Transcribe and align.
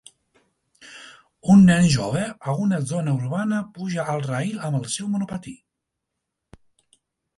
Un 1.55 1.59
nen 1.67 1.89
jove 1.97 2.23
a 2.23 2.55
una 2.65 2.79
zona 2.93 3.13
urbana 3.19 3.61
puja 3.77 4.09
al 4.15 4.25
rail 4.29 4.57
amb 4.71 4.81
el 4.81 4.89
seu 4.95 5.13
monopatí. 5.15 5.55